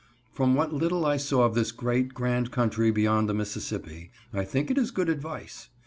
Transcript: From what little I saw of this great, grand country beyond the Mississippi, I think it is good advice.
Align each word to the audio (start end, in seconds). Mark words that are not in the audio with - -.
From 0.31 0.55
what 0.55 0.73
little 0.73 1.05
I 1.05 1.17
saw 1.17 1.43
of 1.45 1.53
this 1.53 1.71
great, 1.71 2.11
grand 2.15 2.49
country 2.49 2.89
beyond 2.89 3.29
the 3.29 3.35
Mississippi, 3.35 4.09
I 4.33 4.43
think 4.45 4.71
it 4.71 4.77
is 4.79 4.89
good 4.89 5.09
advice. 5.09 5.69